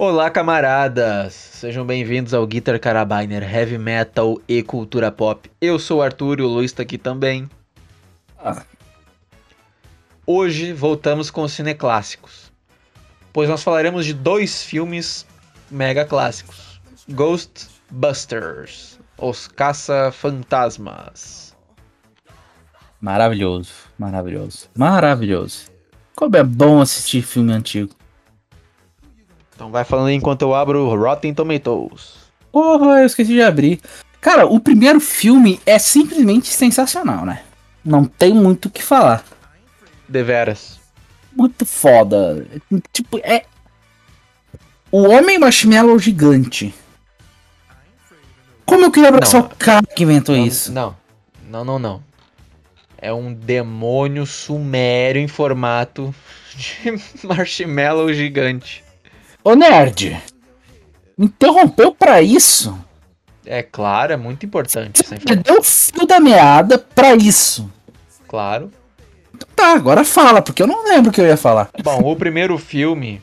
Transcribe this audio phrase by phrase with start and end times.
[0.00, 1.34] Olá, camaradas!
[1.34, 5.50] Sejam bem-vindos ao Guitar Carabiner Heavy Metal e Cultura Pop.
[5.60, 7.50] Eu sou o Arthur e o Luiz tá aqui também.
[8.38, 8.62] Ah.
[10.24, 12.52] Hoje voltamos com os cineclássicos,
[13.32, 15.26] pois nós falaremos de dois filmes
[15.68, 16.80] mega clássicos:
[17.10, 21.56] Ghostbusters, Os Caça-Fantasmas.
[23.00, 25.72] Maravilhoso, maravilhoso, maravilhoso.
[26.14, 27.97] Como é bom assistir filme antigo.
[29.58, 32.14] Então vai falando aí enquanto eu abro o Rotten Tomatoes.
[32.52, 33.80] Porra, eu esqueci de abrir.
[34.20, 37.42] Cara, o primeiro filme é simplesmente sensacional, né?
[37.84, 39.24] Não tem muito o que falar.
[40.08, 40.78] Deveras.
[41.36, 42.46] Muito foda.
[42.92, 43.46] Tipo, é.
[44.92, 46.72] O Homem Marshmallow Gigante.
[48.64, 50.70] Como eu queria abraçar Não, o cara que inventou Não, isso?
[50.70, 50.96] Não,
[51.50, 52.02] não, não, não.
[52.96, 56.14] É um demônio sumério em formato
[56.54, 56.94] de
[57.26, 58.86] marshmallow gigante.
[59.48, 60.14] Ô nerd,
[61.18, 62.78] interrompeu pra isso?
[63.46, 67.72] É claro, é muito importante Você deu o fio da meada pra isso.
[68.26, 68.70] Claro.
[69.56, 71.70] Tá, agora fala, porque eu não lembro o que eu ia falar.
[71.82, 73.22] Bom, o primeiro filme,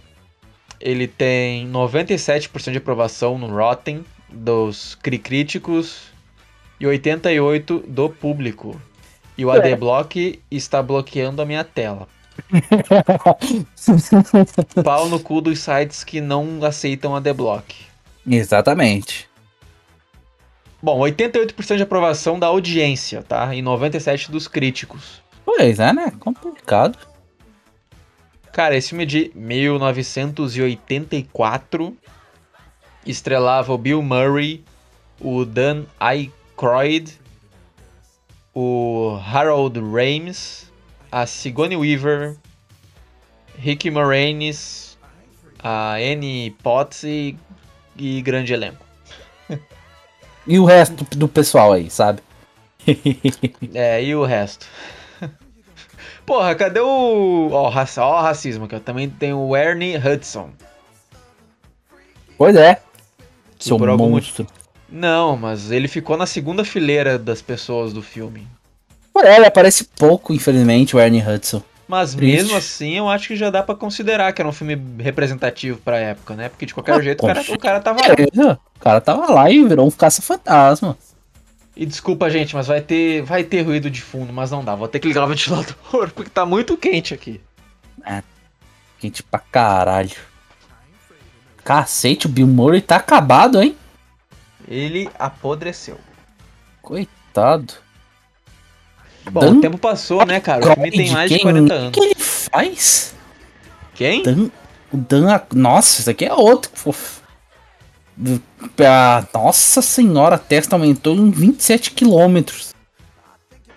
[0.82, 6.06] ele tem 97% de aprovação no Rotten dos críticos
[6.80, 8.82] e 88% do público.
[9.38, 9.58] E o É.
[9.58, 12.08] ADBlock está bloqueando a minha tela.
[14.84, 17.76] Pau no cu dos sites que não aceitam ADBlock.
[18.28, 19.28] Exatamente.
[20.82, 23.56] Bom, 88% de aprovação da audiência, tá?
[23.56, 25.22] E 97% dos críticos.
[25.44, 26.12] Pois é, né?
[26.20, 27.00] Complicado.
[28.52, 31.98] Cara, esse filme é de 1984.
[33.06, 34.64] Estrelava o Bill Murray,
[35.20, 37.20] o Dan Aykroyd,
[38.54, 40.65] o Harold Ramis,
[41.16, 42.36] a Sigourney Weaver,
[43.58, 44.98] Rick Moranis,
[45.64, 47.38] a Annie Potts e,
[47.96, 48.86] e grande elenco.
[50.48, 52.22] E o resto do, pessoal aí, sabe?
[53.74, 54.68] É, e o resto?
[56.24, 57.50] Porra, cadê o.
[57.52, 58.80] Ó, o raci- ó, o racismo aqui, ó.
[58.80, 60.52] Também tem o Ernie Hudson.
[62.38, 62.80] Pois é.
[63.58, 64.46] Seu por algum monstro.
[64.88, 68.48] Não, mas ele ficou na segunda fileira das pessoas do filme.
[69.26, 71.62] É, ele aparece pouco, infelizmente, o Ernie Hudson.
[71.88, 72.36] Mas Triste.
[72.44, 75.98] mesmo assim, eu acho que já dá pra considerar que era um filme representativo pra
[75.98, 76.50] época, né?
[76.50, 78.58] Porque de qualquer Ah, jeito o cara, o cara tava lá.
[78.76, 80.98] O cara tava lá e virou um caça-fantasma.
[81.76, 84.74] E desculpa, gente, mas vai ter, vai ter ruído de fundo, mas não dá.
[84.76, 85.76] Vou ter que ligar o ventilador,
[86.16, 87.40] porque tá muito quente aqui.
[89.00, 90.16] Quente pra caralho.
[91.64, 93.76] Cacete, o Bill Murray tá acabado, hein?
[94.68, 96.00] Ele apodreceu.
[96.82, 97.74] Coitado.
[99.32, 100.62] Bom, Dan o tempo passou, né, cara?
[100.70, 101.92] O filme tem mais de Quem- 40 O anos.
[101.92, 103.14] que ele faz?
[103.96, 104.24] Quem?
[104.24, 104.48] Dan,
[104.94, 105.42] o Dan.
[105.54, 106.70] Nossa, isso aqui é outro.
[106.74, 107.22] fofo.
[108.80, 112.74] Ah, nossa senhora, a testa aumentou em 27 quilômetros.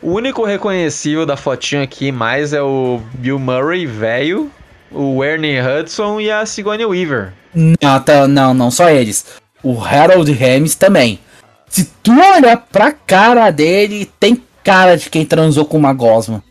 [0.01, 4.49] O único reconhecível da fotinho aqui mais é o Bill Murray, velho,
[4.93, 7.33] o Ernie Hudson e a Sigourney Weaver.
[7.53, 9.27] Não, tá, não, não, só eles.
[9.61, 11.19] O Harold Ramis também.
[11.69, 16.43] Se tu olhar pra cara dele, tem cara de quem transou com uma gosma.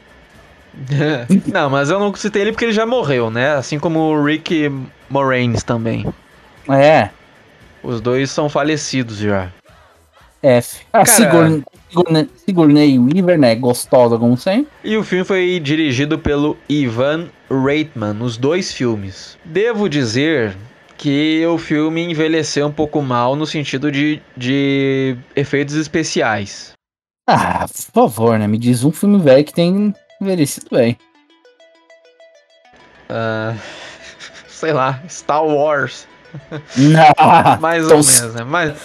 [1.51, 3.55] não, mas eu não citei ele porque ele já morreu, né?
[3.55, 4.71] Assim como o Rick
[5.09, 6.05] Moranis também.
[6.69, 7.09] É,
[7.81, 9.49] Os dois são falecidos já.
[10.43, 10.81] F.
[10.93, 11.63] A Cara- Sigourney,
[12.45, 13.55] Sigourney, Weaver, né?
[13.55, 14.67] Gostosa como sempre.
[14.83, 19.37] E o filme foi dirigido pelo Ivan Reitman, nos dois filmes.
[19.43, 20.55] Devo dizer
[20.95, 26.73] que o filme envelheceu um pouco mal no sentido de, de efeitos especiais.
[27.27, 28.47] Ah, por favor, né?
[28.47, 30.97] Me diz um filme velho que tem envelhecido bem.
[33.09, 33.53] Ah,
[34.47, 36.07] sei lá, Star Wars.
[36.75, 38.43] Não, Mais então, ou menos, né?
[38.43, 38.77] Mas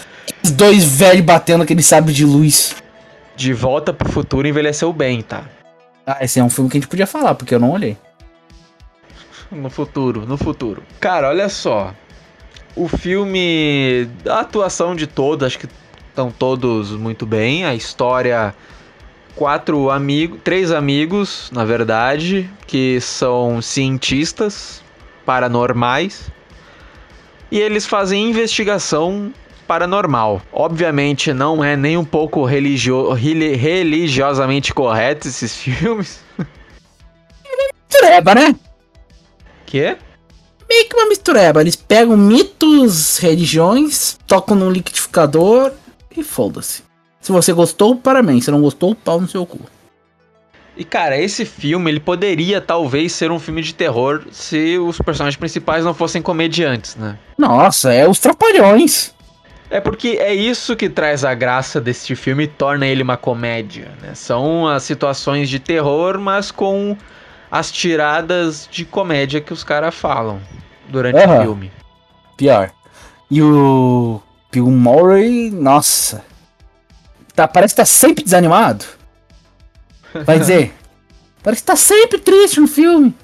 [0.42, 2.74] Os dois velhos batendo aquele sabre de luz.
[3.36, 5.44] De Volta pro Futuro envelheceu bem, tá?
[6.06, 7.96] Ah, esse é um filme que a gente podia falar, porque eu não olhei.
[9.50, 10.82] No futuro, no futuro.
[10.98, 11.94] Cara, olha só.
[12.74, 14.08] O filme.
[14.26, 15.68] A atuação de todos, acho que
[16.12, 17.64] estão todos muito bem.
[17.64, 18.54] A história.
[19.34, 20.38] Quatro amigos.
[20.44, 24.82] Três amigos, na verdade, que são cientistas
[25.24, 26.30] paranormais.
[27.50, 29.32] E eles fazem investigação
[29.66, 30.42] paranormal.
[30.52, 36.20] Obviamente não é nem um pouco religio reli- religiosamente correto esses filmes.
[37.88, 38.54] Mistureba, né?
[39.64, 39.96] Que?
[40.68, 41.60] Meio que uma mistureba.
[41.60, 45.72] Eles pegam mitos, religiões, tocam no liquidificador
[46.16, 46.82] e foda-se.
[47.20, 48.44] Se você gostou, parabéns.
[48.44, 49.60] Se não gostou, pau no seu cu.
[50.76, 55.36] E cara, esse filme ele poderia talvez ser um filme de terror se os personagens
[55.36, 57.18] principais não fossem comediantes, né?
[57.36, 59.14] Nossa, é os trapalhões.
[59.68, 63.90] É porque é isso que traz a graça deste filme e torna ele uma comédia,
[64.00, 64.14] né?
[64.14, 66.96] São as situações de terror, mas com
[67.50, 70.40] as tiradas de comédia que os caras falam
[70.88, 71.38] durante Aham.
[71.38, 71.72] o filme.
[72.36, 72.70] Pior.
[73.30, 74.20] E o
[74.52, 76.22] Bill Murray, nossa.
[77.34, 78.84] Tá, parece que tá sempre desanimado.
[80.26, 80.74] Vai dizer.
[81.42, 83.14] parece que tá sempre triste no filme.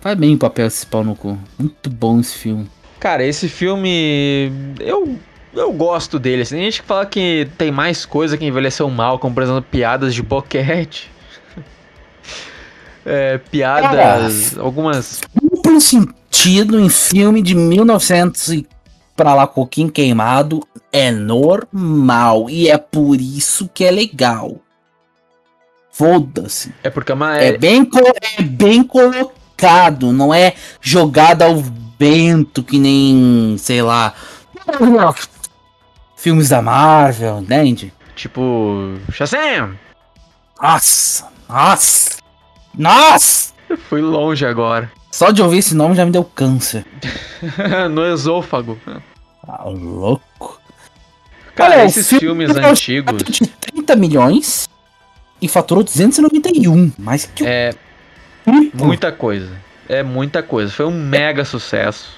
[0.00, 1.38] Faz bem o papel esse pau no cu.
[1.58, 2.70] Muito bom esse filme.
[3.00, 5.18] Cara, esse filme eu
[5.54, 6.42] eu gosto dele.
[6.42, 6.56] assim.
[6.56, 10.14] Tem gente que fala que tem mais coisa que envelheceu mal, como por exemplo piadas
[10.14, 11.10] de boquete.
[13.10, 18.66] É, piadas, algumas Duplo sentido em filme de 1900 e
[19.18, 22.48] pra lá coquinho queimado é normal.
[22.48, 24.58] E é por isso que é legal.
[25.90, 26.72] Foda-se.
[26.84, 27.90] é porque é uma É bem,
[28.38, 31.60] é bem colocado, não é jogado ao
[31.98, 34.14] vento que nem, sei lá,
[36.16, 37.92] filmes da Marvel, entende?
[38.14, 39.76] tipo Shazam.
[40.62, 42.18] Nossa, nossa,
[42.72, 43.52] nossa!
[43.68, 44.90] Eu fui longe agora.
[45.10, 46.84] Só de ouvir esse nome já me deu câncer.
[47.90, 48.78] no esôfago.
[49.46, 50.60] Tá louco.
[51.54, 54.68] Cara, Olha, esses filme filmes um antigos de 30 milhões
[55.42, 57.70] e faturou 291, mais que é
[58.74, 59.50] muita coisa.
[59.88, 60.70] É muita coisa.
[60.72, 62.10] Foi um mega sucesso.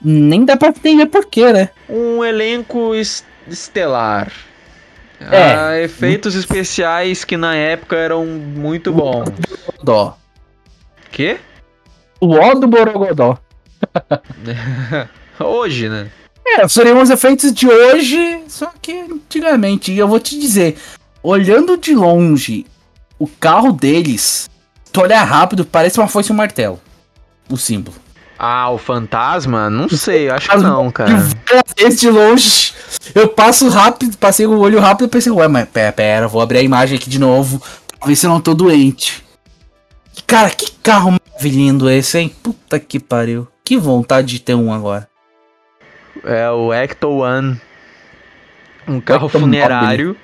[0.00, 1.70] Nem dá pra entender porquê, né?
[1.88, 4.30] Um elenco es- estelar.
[5.20, 5.54] É.
[5.54, 9.28] Ah, efeitos especiais que na época eram muito bons.
[9.82, 10.16] Dó.
[11.10, 11.38] Quê?
[12.20, 13.38] O ó do Borogodó.
[15.38, 16.10] Hoje, né?
[16.44, 19.92] É, seriam os efeitos de hoje, só que antigamente.
[19.92, 20.76] E eu vou te dizer,
[21.22, 22.66] olhando de longe,
[23.18, 24.48] o carro deles,
[24.82, 26.80] se tu olhar rápido, parece uma foice e um martelo.
[27.50, 27.96] O símbolo.
[28.38, 29.68] Ah, o fantasma?
[29.68, 31.12] Não sei, acho que não, cara.
[31.76, 32.72] Esse de longe,
[33.14, 36.58] eu passo rápido, passei o olho rápido e pensei, ué, mas pera, pera, vou abrir
[36.58, 37.60] a imagem aqui de novo,
[37.98, 39.24] pra ver se eu não tô doente.
[40.26, 42.34] Cara, que carro lindo esse, hein?
[42.42, 43.48] Puta que pariu.
[43.64, 45.08] Que vontade de ter um agora.
[46.24, 47.60] É o Ecto One.
[48.86, 50.16] Um carro Ecto funerário.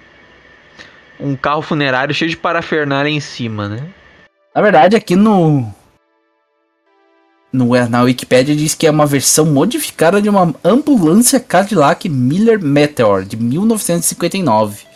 [1.20, 3.86] Um carro funerário cheio de parafernália em cima, né?
[4.54, 5.72] Na verdade, aqui no.
[7.52, 13.24] no na Wikipedia diz que é uma versão modificada de uma ambulância Cadillac Miller Meteor
[13.24, 14.93] de 1959.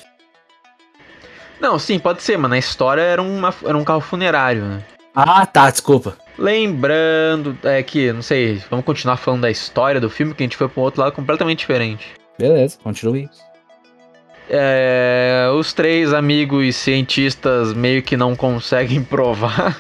[1.61, 4.83] Não, sim, pode ser, mas na história era, uma, era um carro funerário, né?
[5.15, 6.17] Ah, tá, desculpa.
[6.39, 10.57] Lembrando, é que, não sei, vamos continuar falando da história do filme, que a gente
[10.57, 12.07] foi pra um outro lado completamente diferente.
[12.39, 13.29] Beleza, continue.
[14.49, 19.79] É, os três amigos cientistas meio que não conseguem provar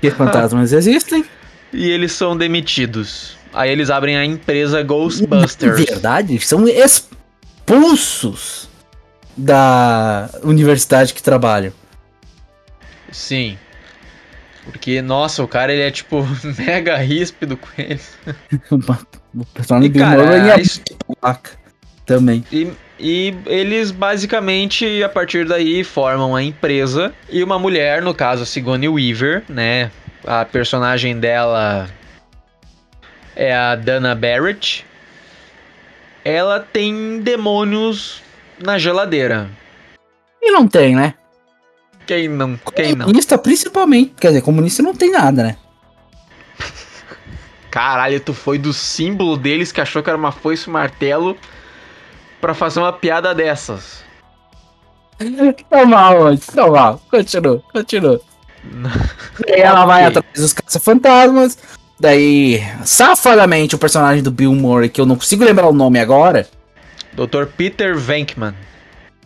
[0.00, 1.24] Que fantasmas existem?
[1.72, 3.36] e eles são demitidos.
[3.52, 5.78] Aí eles abrem a empresa Ghostbusters.
[5.86, 8.65] Verdade, são expulsos
[9.36, 11.72] da universidade que trabalham.
[13.10, 13.58] Sim.
[14.64, 16.26] Porque, nossa, o cara ele é tipo
[16.58, 18.16] mega ríspido com eles.
[18.70, 20.64] o personagem E, cara, a é
[21.20, 21.50] placa
[22.04, 22.44] também.
[22.50, 27.12] E, e eles basicamente, a partir daí, formam a empresa.
[27.30, 29.90] E uma mulher, no caso, a Sigourney Weaver, né?
[30.24, 31.88] A personagem dela
[33.36, 34.84] é a Dana Barrett.
[36.24, 38.20] Ela tem demônios
[38.58, 39.48] na geladeira.
[40.40, 41.14] E não tem, né?
[42.06, 42.58] Quem não?
[42.74, 43.06] Quem não?
[43.06, 44.14] Comunista principalmente.
[44.20, 45.56] Quer dizer, comunista não tem nada, né?
[47.70, 51.36] Caralho, tu foi do símbolo deles que achou que era uma foice e um martelo
[52.40, 54.04] pra fazer uma piada dessas.
[55.70, 56.36] Tá mal.
[56.38, 57.00] Tá mal.
[57.10, 58.20] Continua, continua.
[59.48, 60.18] Daí ela vai Ok.
[60.18, 61.58] atrás dos caça-fantasmas.
[61.98, 66.46] Daí, safadamente, o personagem do Bill Murray, que eu não consigo lembrar o nome agora,
[67.16, 67.46] Dr.
[67.56, 68.54] Peter Venkman.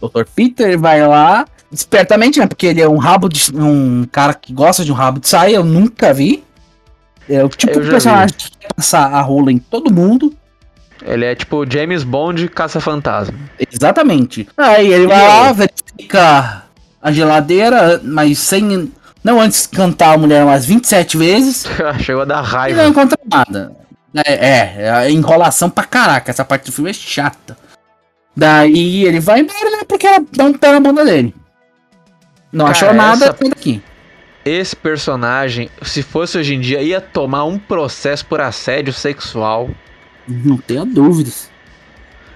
[0.01, 0.25] Dr.
[0.35, 2.47] Peter vai lá, espertamente, né?
[2.47, 3.55] Porque ele é um rabo de.
[3.55, 6.43] um cara que gosta de um rabo de saia, eu nunca vi.
[7.29, 10.35] É o tipo de personagem que quer passar a rola em todo mundo.
[11.03, 13.39] Ele é tipo James Bond caça-fantasma.
[13.71, 14.49] Exatamente.
[14.57, 15.55] Aí ele vai E lá, aí?
[15.55, 16.63] verifica
[17.01, 18.91] a geladeira, mas sem.
[19.23, 21.67] Não antes cantar a mulher umas 27 vezes.
[22.01, 22.87] Chegou a dar E não raiva.
[22.89, 23.77] encontra nada.
[24.15, 26.31] É, é, é enrolação pra caraca.
[26.31, 27.57] Essa parte do filme é chata.
[28.37, 29.85] Daí ele vai embora, né?
[29.87, 31.35] Porque ela dá um pé na bunda dele.
[32.53, 33.83] Não Cara, achou nada, essa- daqui.
[34.45, 39.69] Esse personagem, se fosse hoje em dia, ia tomar um processo por assédio sexual.
[40.27, 41.51] Não tenho dúvidas.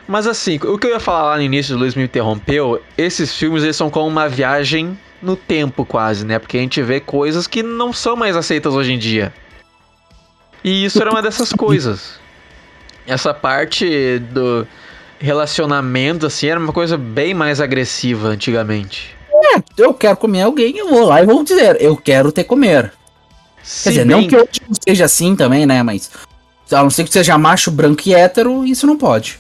[0.06, 3.34] Mas assim, o que eu ia falar lá no início, o Luiz me interrompeu, esses
[3.34, 6.38] filmes eles são como uma viagem no tempo quase, né?
[6.38, 9.32] Porque a gente vê coisas que não são mais aceitas hoje em dia.
[10.62, 12.20] E isso era uma dessas coisas.
[13.06, 14.66] Essa parte do
[15.24, 19.16] relacionamento, assim, era uma coisa bem mais agressiva antigamente.
[19.56, 22.92] É, eu quero comer alguém, eu vou lá e vou dizer, eu quero te comer.
[23.62, 25.82] Se Quer dizer, bem não que não seja assim também, né?
[25.82, 26.10] Mas
[26.70, 29.38] a não ser que seja macho, branco e hétero, isso não pode.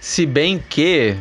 [0.00, 1.16] Se bem que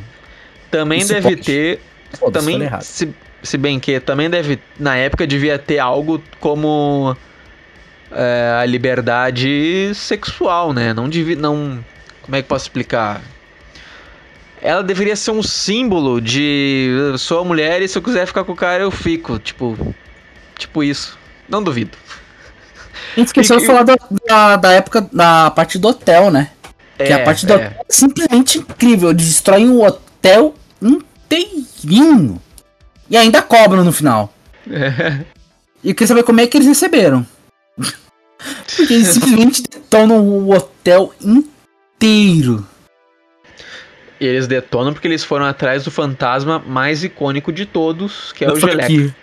[0.71, 1.41] também Isso deve pode.
[1.41, 1.79] ter.
[2.17, 4.59] Foda-se, também se, se bem que também deve.
[4.79, 7.15] Na época devia ter algo como
[8.11, 10.93] é, a liberdade sexual, né?
[10.93, 11.35] Não devia.
[11.35, 11.83] Não.
[12.21, 13.21] Como é que eu posso explicar?
[14.61, 18.51] Ela deveria ser um símbolo de sou a mulher e se eu quiser ficar com
[18.51, 19.39] o cara eu fico.
[19.39, 19.95] Tipo.
[20.57, 21.17] Tipo isso.
[21.47, 21.97] Não duvido.
[23.15, 23.95] A gente esqueceu E- de falar da,
[24.27, 26.51] da, da época, da parte do hotel, né?
[26.97, 29.09] que a parte do hotel é simplesmente incrível.
[29.11, 32.41] Eles destroem o hotel inteirinho.
[33.09, 34.33] E ainda cobram no final.
[34.69, 35.21] é.
[35.81, 37.25] E eu queria saber como é que eles receberam.
[38.75, 42.67] Porque eles simplesmente detonam o hotel inteiro.
[44.19, 48.49] E eles detonam porque eles foram atrás do fantasma mais icônico de todos, que é
[48.49, 48.77] o Da Geleca.
[48.87, 49.15] franquia.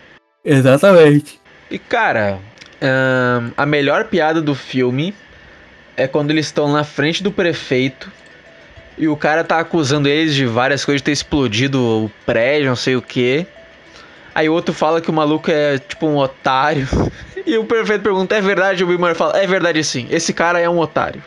[0.45, 1.41] Exatamente.
[1.71, 2.39] E cara,
[2.81, 5.15] ahn, a melhor piada do filme
[5.97, 8.11] é quando eles estão na frente do prefeito
[8.97, 12.77] e o cara tá acusando eles de várias coisas, de ter explodido o prédio, não
[12.77, 13.47] sei o que.
[14.35, 16.87] Aí o outro fala que o maluco é tipo um otário.
[17.47, 18.83] E o prefeito pergunta: é verdade?
[18.83, 21.23] O Murray fala: é verdade sim, esse cara é um otário.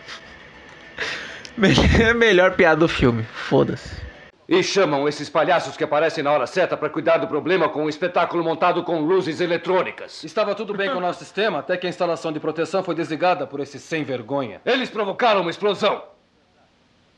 [1.62, 4.00] É a melhor piada do filme, foda-se.
[4.48, 7.90] E chamam esses palhaços que aparecem na hora certa para cuidar do problema com um
[7.90, 10.24] espetáculo montado com luzes eletrônicas.
[10.24, 13.46] Estava tudo bem com o nosso sistema, até que a instalação de proteção foi desligada
[13.46, 14.60] por esse sem vergonha.
[14.66, 16.02] Eles provocaram uma explosão.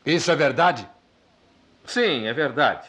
[0.06, 0.86] Isso é verdade?
[1.86, 2.88] Sim, é verdade.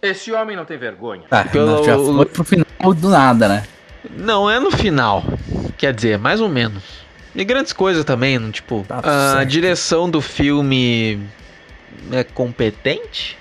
[0.00, 1.24] Esse homem não tem vergonha.
[1.28, 3.64] Tá, Pelo- não, já foi pro final do nada, né?
[4.10, 5.24] Não, é no final.
[5.76, 7.03] Quer dizer, mais ou menos.
[7.34, 9.48] E grandes coisas também, não, tipo, Tá a certo.
[9.48, 11.20] direção do filme
[12.12, 13.36] é competente?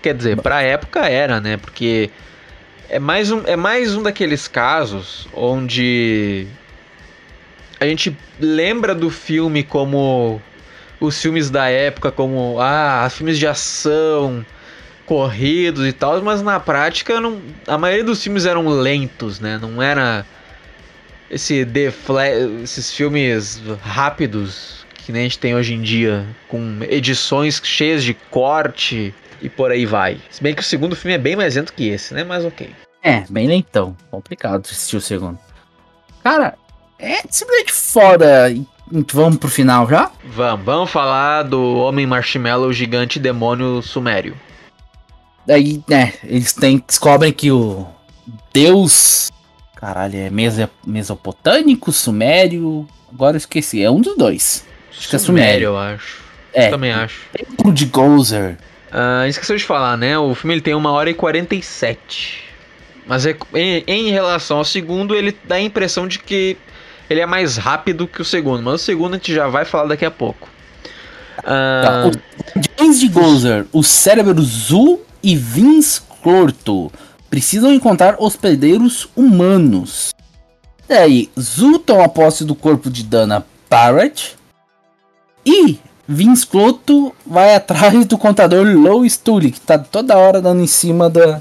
[0.00, 1.56] Quer dizer, pra época era, né?
[1.56, 2.10] Porque
[2.88, 6.46] é mais um, é mais um daqueles casos onde
[7.80, 10.40] a gente lembra do filme como
[11.00, 14.44] os filmes da época, como ah, filmes de ação,
[15.06, 19.58] corridos e tal, mas na prática não, a maioria dos filmes eram lentos, né?
[19.60, 20.24] Não era
[21.30, 27.60] esse defle esses filmes rápidos que nem a gente tem hoje em dia, com edições
[27.62, 30.18] cheias de corte e por aí vai.
[30.30, 32.24] Se bem que o segundo filme é bem mais lento que esse, né?
[32.24, 32.70] Mas ok.
[33.02, 33.94] É, bem lentão.
[34.10, 35.38] Complicado assistir o segundo.
[36.22, 36.56] Cara,
[36.98, 38.54] é simplesmente foda.
[39.12, 40.10] Vamos pro final já?
[40.24, 44.34] Vamos, vamos falar do Homem Marshmallow Gigante Demônio Sumério.
[45.46, 47.86] Daí, né, eles têm, descobrem que o
[48.54, 49.30] Deus.
[49.84, 52.88] Caralho, é mesa, mesopotâmico, sumério.
[53.12, 54.64] Agora eu esqueci, é um dos dois.
[54.96, 55.64] Acho que é Sumério.
[55.66, 56.22] eu acho.
[56.54, 57.20] É, Também acho.
[57.36, 58.56] Templo de Gozer.
[58.90, 60.16] Ah, esqueceu de falar, né?
[60.18, 62.44] O filme ele tem 1 hora e 47.
[63.06, 66.56] Mas é- em, em relação ao segundo, ele dá a impressão de que
[67.10, 68.62] ele é mais rápido que o segundo.
[68.62, 70.48] Mas o segundo a gente já vai falar daqui a pouco.
[71.42, 72.10] Tá, Ah,
[72.56, 76.90] o James de Gozer, o cérebro Zu e Vince Clorto
[77.34, 80.14] precisam encontrar hospedeiros humanos.
[80.86, 84.36] Daí, Zu toma posse do corpo de Dana Barrett
[85.44, 90.68] e Vince Clorto vai atrás do contador Lois Tully, que tá toda hora dando em
[90.68, 91.40] cima da,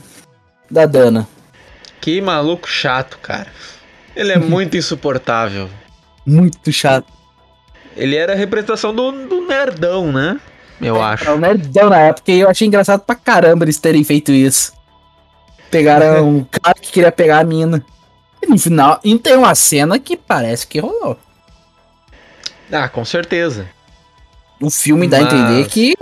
[0.67, 1.27] da Dana.
[2.01, 3.51] que maluco chato, cara.
[4.15, 5.69] Ele é muito insuportável.
[6.25, 7.05] Muito chato.
[7.95, 10.39] Ele era a representação do, do nerdão, né?
[10.81, 11.29] Eu acho.
[11.29, 14.73] É o nerdão na época e eu achei engraçado pra caramba eles terem feito isso.
[15.77, 17.83] Pegaram um cara que queria pegar a mina.
[18.41, 21.17] E no final, e tem uma cena que parece que rolou.
[22.71, 23.67] Ah, com certeza.
[24.61, 25.93] O filme dá a entender que,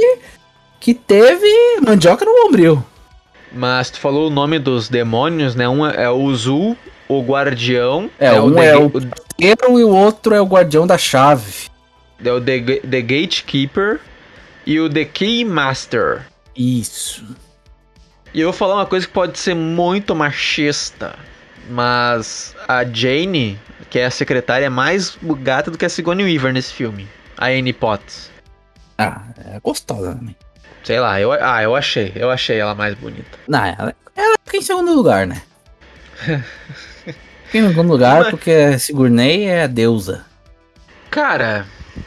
[0.79, 1.47] que teve
[1.85, 2.83] mandioca no bombril.
[3.51, 5.67] Mas tu falou o nome dos demônios, né?
[5.67, 8.09] Um é o Zul, o Guardião.
[8.17, 8.91] É, um The é o-
[9.39, 11.69] Eu e o outro é o guardião da chave.
[12.23, 13.99] É o The, The Gatekeeper
[14.65, 16.25] e o The Keymaster.
[16.55, 17.25] Isso.
[18.33, 21.15] E eu vou falar uma coisa que pode ser muito machista,
[21.69, 23.59] mas a Jane,
[23.89, 27.07] que é a secretária, é mais gata do que a Sigourney Weaver nesse filme.
[27.37, 28.31] A Annie Potts.
[28.97, 29.21] Ah,
[29.53, 30.35] é gostosa também.
[30.83, 33.37] Sei lá, eu, ah, eu achei, eu achei ela mais bonita.
[33.47, 35.41] Não, ela, ela fica em segundo lugar, né?
[37.45, 40.25] Fica em segundo lugar Mas- porque Sigourney é a deusa.
[41.09, 41.65] Cara,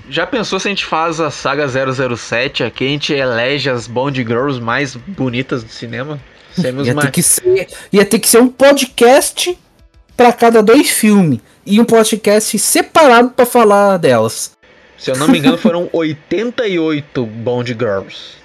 [0.08, 4.16] Já pensou se a gente faz a saga 007 aqui, a gente elege as Bond
[4.22, 6.20] Girls mais bonitas do cinema?
[6.54, 7.06] Seremos Ia mais...
[7.06, 9.58] ter, que ser, ia ter que ser um podcast
[10.16, 11.40] pra cada dois filmes.
[11.66, 14.52] E um podcast separado pra falar delas.
[14.98, 18.44] Se eu não me engano, foram 88 Bond Girls.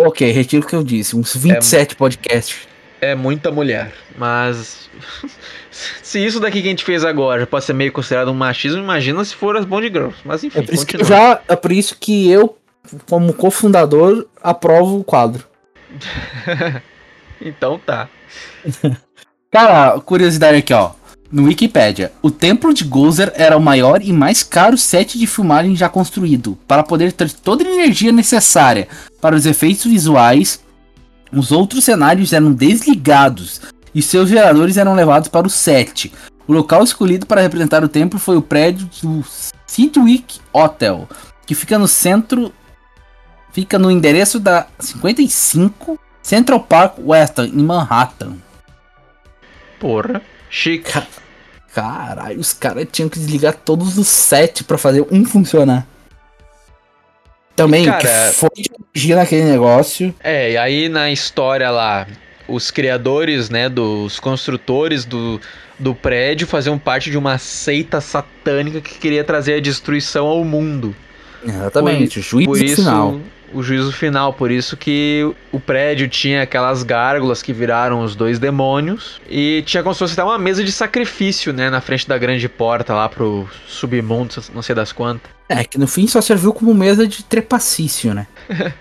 [0.00, 1.16] Ok, retiro o que eu disse.
[1.16, 2.67] Uns 27 podcasts.
[3.00, 4.90] É muita mulher, mas.
[6.02, 9.24] se isso daqui que a gente fez agora pode ser meio considerado um machismo, imagina
[9.24, 10.16] se for as Bond Girls.
[10.24, 12.56] Mas enfim, É por, isso que já, é por isso que eu,
[13.08, 15.44] como cofundador, aprovo o quadro.
[17.40, 18.08] Então tá.
[19.50, 20.90] Cara, curiosidade aqui, ó.
[21.30, 25.76] No Wikipedia, o Templo de Gozer era o maior e mais caro set de filmagem
[25.76, 26.58] já construído.
[26.66, 28.88] Para poder ter toda a energia necessária
[29.20, 30.60] para os efeitos visuais,
[31.32, 33.60] os outros cenários eram desligados
[33.94, 36.12] e seus geradores eram levados para o set.
[36.46, 39.24] O local escolhido para representar o templo foi o prédio do
[39.66, 41.08] Sidwick Hotel,
[41.46, 42.52] que fica no centro.
[43.52, 48.36] Fica no endereço da 55 Central Park Weston, em Manhattan.
[49.80, 50.22] Porra.
[50.50, 51.02] Chique.
[51.74, 55.86] Caralho, os caras tinham que desligar todos os sete pra fazer um funcionar.
[57.58, 60.14] Também, Cara- foi de energia naquele negócio.
[60.22, 62.06] É, e aí na história lá,
[62.46, 65.40] os criadores, né, dos construtores do,
[65.78, 70.94] do prédio faziam parte de uma seita satânica que queria trazer a destruição ao mundo.
[71.44, 73.20] Exatamente, o juízo Por isso, final.
[73.52, 78.38] O juízo final, por isso que o prédio tinha aquelas gárgulas que viraram os dois
[78.38, 82.18] demônios e tinha como se fosse até uma mesa de sacrifício, né, na frente da
[82.18, 85.30] grande porta lá pro submundo, não sei das quantas.
[85.48, 88.26] É, que no fim só serviu como mesa de trepacício, né?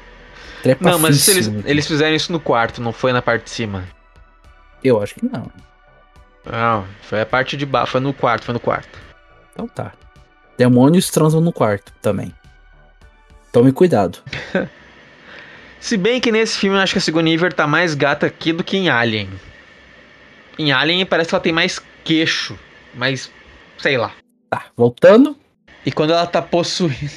[0.81, 3.85] Não, mas eles, eles fizeram isso no quarto, não foi na parte de cima.
[4.83, 5.49] Eu acho que não.
[6.45, 8.99] Não, foi a parte de baixo, foi no quarto, foi no quarto.
[9.53, 9.93] Então tá.
[10.57, 12.33] Demônios transam no quarto também.
[13.57, 14.19] Tome cuidado.
[15.79, 18.53] Se bem que nesse filme eu acho que a Sigourney Weaver tá mais gata aqui
[18.53, 19.27] do que em Alien.
[20.59, 22.55] Em Alien parece que ela tem mais queixo,
[22.93, 23.31] mais,
[23.79, 24.11] sei lá.
[24.51, 25.35] Tá, voltando.
[25.83, 27.11] E quando ela tá possuída.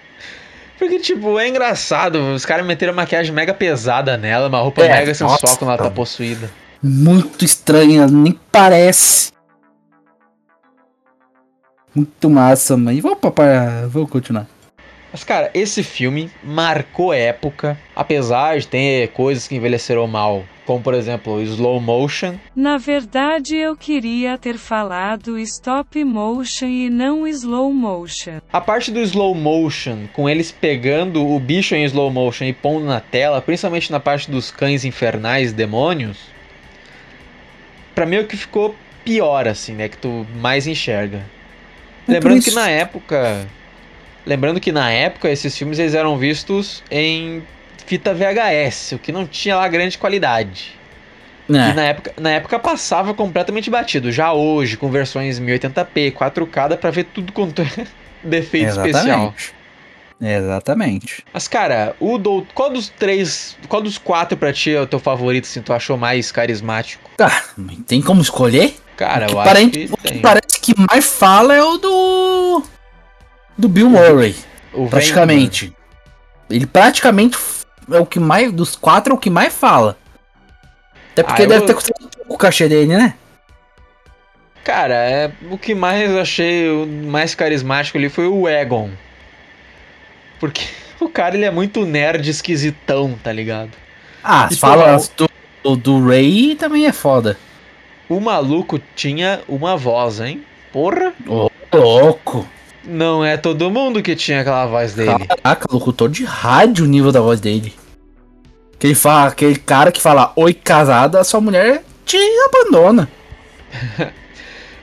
[0.78, 2.34] Porque, tipo, é engraçado.
[2.34, 5.78] Os caras meteram maquiagem mega pesada nela, uma roupa É, mega sensual nossa, quando ela
[5.78, 6.50] tá possuída.
[6.82, 9.30] Muito estranha, nem parece.
[11.94, 12.98] Muito massa, mãe.
[12.98, 13.86] Vamos, papai.
[13.88, 14.55] Vamos continuar.
[15.16, 20.44] Mas, cara, esse filme marcou época, apesar de ter coisas que envelheceram mal.
[20.66, 22.34] Como, por exemplo, slow motion.
[22.54, 28.40] Na verdade, eu queria ter falado stop motion e não slow motion.
[28.52, 32.84] A parte do slow motion, com eles pegando o bicho em slow motion e pondo
[32.84, 36.18] na tela, principalmente na parte dos cães infernais, demônios,
[37.94, 39.88] pra mim é o que ficou pior, assim, né?
[39.88, 41.22] Que tu mais enxerga.
[42.06, 43.48] É Lembrando que na época.
[44.26, 47.42] Lembrando que na época esses filmes eles eram vistos em
[47.86, 50.74] fita VHS, o que não tinha lá grande qualidade.
[51.48, 54.10] E É, na época, na época passava completamente batido.
[54.10, 57.66] Já hoje, com versões 1080p, 4K, dá pra ver tudo quanto é
[58.24, 59.32] defeito especial.
[59.32, 59.54] exatamente.
[60.20, 61.24] Exatamente.
[61.32, 62.44] Mas, cara, o do...
[62.54, 63.56] qual dos três.
[63.68, 67.08] Qual dos quatro pra ti é o teu favorito, assim, tu achou mais carismático?
[67.16, 68.74] Tá, mas tem como escolher?
[68.96, 70.20] Cara, eu pare- acho que o que tem.
[70.22, 72.62] parece que mais fala é o do.
[73.56, 74.34] Do Bill Murray,
[74.72, 75.72] O praticamente.
[76.50, 77.38] Ele praticamente
[77.90, 78.52] é o que mais.
[78.52, 79.96] Dos quatro é o que mais fala.
[81.12, 83.14] Até porque Ah, eu- deve ter custado pouco o cachê dele, né?
[84.62, 85.32] Cara, é...
[85.50, 88.90] o que mais eu achei o mais carismático ali foi o Egon.
[90.38, 90.62] Porque
[91.00, 93.70] o cara, ele é muito nerd esquisitão, tá ligado?
[94.22, 95.26] Ah, as falas pô,
[95.62, 97.38] do, do, do Ray também é foda.
[98.08, 100.44] O maluco tinha uma voz, hein?
[100.72, 101.12] Porra!
[101.26, 102.46] Ô, louco.
[102.86, 105.26] Não é todo mundo que tinha aquela voz dele.
[105.26, 107.74] Caraca, locutor de rádio o nível da voz dele.
[108.78, 113.08] Que ele fala, aquele cara que fala oi casada, sua mulher te abandona.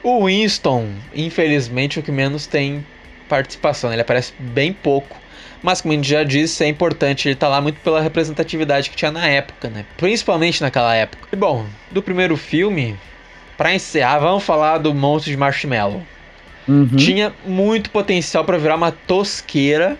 [0.03, 2.85] O Winston, infelizmente, o que menos tem
[3.29, 3.91] participação.
[3.93, 5.15] Ele aparece bem pouco.
[5.61, 8.97] Mas, como a gente já disse, é importante ele estar lá muito pela representatividade que
[8.97, 9.85] tinha na época, né?
[9.95, 11.29] Principalmente naquela época.
[11.31, 12.99] E bom, do primeiro filme,
[13.57, 16.03] pra encerrar, vamos falar do Monstro de Marshmallow.
[16.67, 16.87] Uhum.
[16.95, 19.97] Tinha muito potencial pra virar uma tosqueira.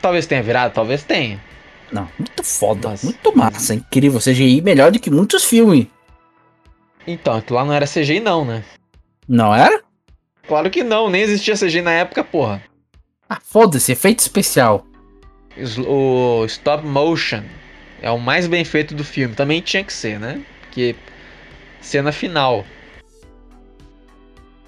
[0.00, 1.40] Talvez tenha virado, talvez tenha.
[1.92, 4.20] Não, muito foda, Mas- muito massa, incrível.
[4.20, 5.86] CGI melhor do que muitos filmes.
[7.06, 8.62] Então, aquilo lá não era CGI não, né?
[9.26, 9.82] Não era?
[10.46, 12.62] Claro que não, nem existia CGI na época, porra.
[13.28, 14.84] Ah, foda-se, efeito especial.
[15.86, 17.42] O stop motion
[18.00, 19.34] é o mais bem feito do filme.
[19.34, 20.40] Também tinha que ser, né?
[20.62, 20.94] Porque
[21.80, 22.64] cena final.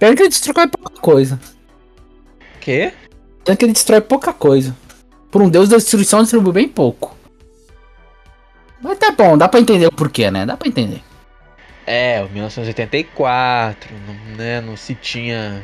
[0.01, 1.39] Pena que eles trocaram pouca coisa.
[2.59, 2.91] Quê?
[3.45, 4.75] Dizendo que ele destrói pouca coisa.
[5.31, 7.15] Por um deus da destruição, distribui bem pouco.
[8.81, 10.47] Mas tá bom, dá pra entender o porquê, né?
[10.47, 11.03] Dá pra entender.
[11.87, 14.63] É, o 1984, não, né?
[14.63, 15.63] Não se tinha.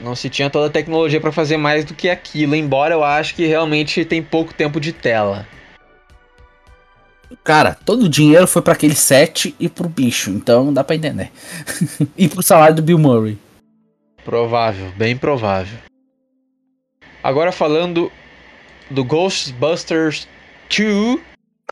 [0.00, 3.32] Não se tinha toda a tecnologia pra fazer mais do que aquilo, embora eu acho
[3.34, 5.46] que realmente tem pouco tempo de tela.
[7.44, 11.30] Cara, todo o dinheiro foi pra aquele set e pro bicho, então dá pra entender.
[12.16, 13.38] e pro salário do Bill Murray.
[14.24, 15.78] Provável, bem provável.
[17.22, 18.10] Agora falando
[18.90, 20.28] do Ghostbusters
[20.74, 21.20] 2.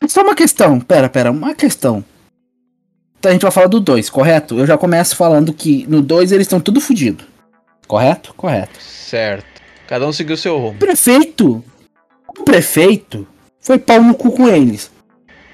[0.07, 2.03] Só uma questão, pera, pera, uma questão.
[3.19, 4.57] Então a gente vai falar do 2, correto?
[4.59, 7.23] Eu já começo falando que no 2 eles estão tudo fodido.
[7.87, 8.33] Correto?
[8.35, 8.79] Correto.
[8.79, 9.61] Certo.
[9.87, 10.77] Cada um seguiu seu rumo.
[10.77, 11.63] Prefeito.
[12.37, 13.27] O prefeito
[13.59, 14.91] foi pau no cu com eles.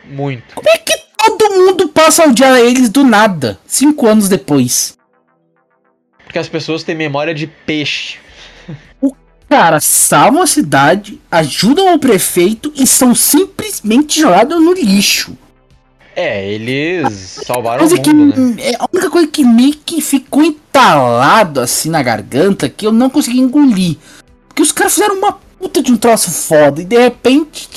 [0.05, 0.55] Muito.
[0.55, 3.59] Como é que todo mundo passa a odiar eles do nada?
[3.65, 4.97] Cinco anos depois.
[6.23, 8.17] Porque as pessoas têm memória de peixe.
[9.49, 15.37] Cara, salvam a cidade, ajudam o prefeito e são simplesmente jogados no lixo.
[16.15, 18.55] É, eles salvaram o Coisa que, mundo, né?
[18.59, 23.09] é a única coisa que meio que ficou entalado assim na garganta que eu não
[23.09, 23.97] consegui engolir.
[24.47, 27.69] Porque os caras fizeram uma puta de um troço foda e de repente,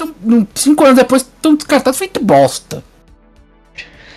[0.55, 2.83] cinco anos depois, estão descartados feito bosta.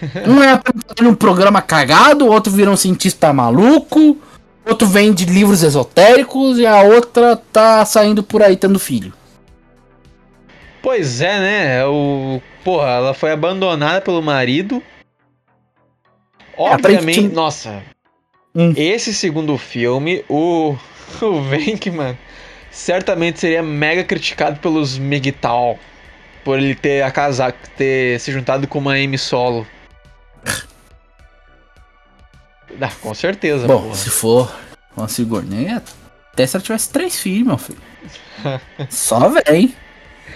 [0.26, 0.58] Um é
[1.02, 4.18] num programa cagado, o outro vira um cientista maluco,
[4.66, 9.14] outro vende livros esotéricos e a outra tá saindo por aí tendo filho.
[10.82, 11.86] Pois é, né?
[11.86, 12.42] O...
[12.64, 14.82] Porra, ela foi abandonada pelo marido.
[16.58, 17.84] Obviamente, aparentemente- nossa.
[18.56, 18.74] Hum.
[18.78, 20.78] Esse segundo filme, o,
[21.22, 22.18] o Venkman
[22.72, 25.78] certamente seria mega criticado pelos Migtal
[26.44, 29.68] por ele ter a casar, ter se juntado com uma Amy Solo.
[32.82, 33.96] Ah, com certeza, Bom, porra.
[33.96, 34.56] se for
[34.96, 35.68] uma Sigourney,
[36.32, 37.82] até se ela tivesse três filhos, meu filho.
[38.90, 39.76] Só vem.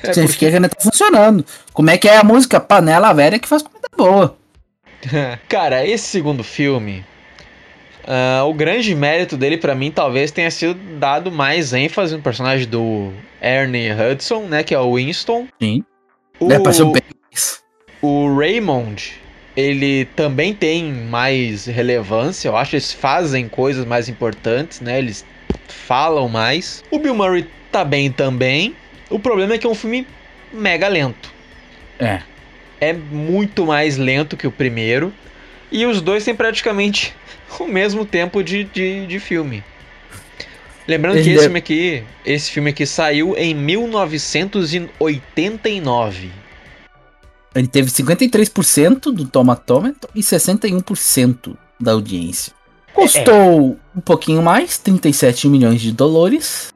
[0.01, 1.45] É Significa que ainda tá funcionando.
[1.71, 2.59] Como é que é a música?
[2.59, 4.35] Panela velha que faz comida boa.
[5.47, 7.05] Cara, esse segundo filme,
[8.05, 12.67] ah, o grande mérito dele pra mim talvez tenha sido dado mais ênfase no personagem
[12.67, 13.11] do
[13.41, 15.47] Ernie Hudson, né, que é o Winston.
[15.61, 15.83] Sim.
[16.39, 17.01] O, pareceu bem
[18.03, 19.13] o Raymond,
[19.55, 25.25] ele também tem mais relevância, eu acho, eles fazem coisas mais importantes, né, eles
[25.69, 26.83] falam mais.
[26.91, 28.75] O Bill Murray tá bem também.
[29.09, 30.05] O problema é que é um filme
[30.51, 31.31] mega lento.
[31.97, 32.21] É.
[32.81, 35.13] é muito mais lento que o primeiro.
[35.71, 37.15] E os dois têm praticamente
[37.63, 39.63] o mesmo tempo de, de, de filme.
[40.87, 46.31] Lembrando que Ele esse deve- filme aqui, esse filme aqui saiu em 1989.
[47.55, 52.51] Ele teve 53% do tomatômetro e 61% da audiência.
[52.93, 56.73] Custou um pouquinho mais, 37 milhões de dólares.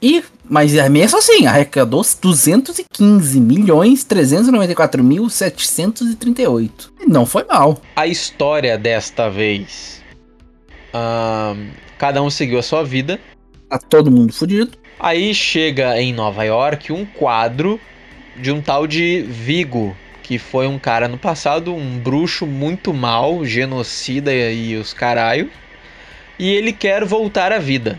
[0.00, 6.92] E, mas é mesmo assim, arrecadou 215 milhões 394 mil 738.
[7.00, 7.80] E não foi mal.
[7.96, 10.02] A história desta vez,
[11.98, 13.18] cada um seguiu a sua vida.
[13.68, 14.72] Tá todo mundo fudido.
[14.98, 17.80] Aí chega em Nova York um quadro
[18.36, 23.44] de um tal de Vigo, que foi um cara no passado, um bruxo muito mal,
[23.44, 25.50] genocida e os caralho.
[26.38, 27.98] E ele quer voltar à vida.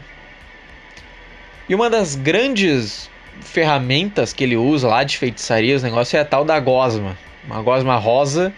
[1.68, 3.10] E uma das grandes
[3.42, 7.18] ferramentas que ele usa lá de feitiçaria, os negócios, é a tal da gosma.
[7.46, 8.54] Uma gosma rosa,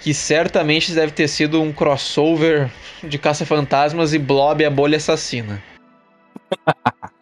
[0.00, 2.70] que certamente deve ter sido um crossover
[3.02, 5.62] de caça-fantasmas e Blob a bolha assassina.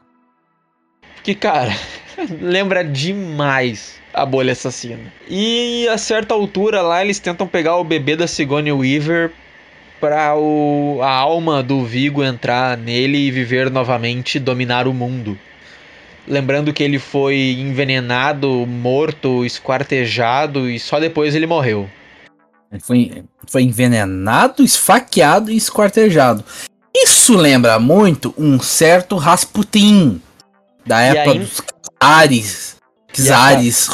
[1.23, 1.77] Que, cara,
[2.40, 5.12] lembra demais a bolha assassina.
[5.29, 9.33] E a certa altura lá eles tentam pegar o bebê da Sigourney Weaver
[10.07, 15.37] pra o, a alma do Vigo entrar nele e viver novamente, dominar o mundo.
[16.29, 21.90] Lembrando que ele foi envenenado, morto, esquartejado e só depois ele morreu.
[22.71, 26.45] Ele foi, foi envenenado, esfaqueado e esquartejado.
[26.95, 30.23] Isso lembra muito um certo Rasputin.
[30.87, 31.62] Da época aí- dos
[32.01, 32.77] Czares.
[33.19, 33.90] E a- Czares.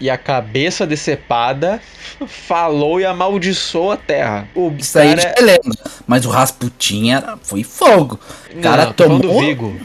[0.00, 1.80] E a cabeça decepada
[2.26, 4.48] falou e amaldiçoou a terra.
[4.54, 5.34] O Isso aí cara...
[5.38, 5.78] já lembra.
[6.06, 8.18] Mas o Rasputin era, foi fogo.
[8.54, 9.18] O cara Não, tomou.
[9.20, 9.78] do Vigo.